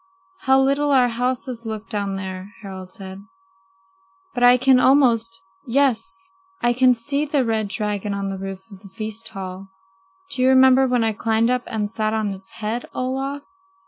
[0.39, 3.23] "How little our houses look down there!" Harald said.
[4.33, 6.23] "But I can almost yes,
[6.59, 9.67] I can see the red dragon on the roof of the feast hall.
[10.31, 13.43] Do you remember when I climbed up and sat on his head, Olaf?"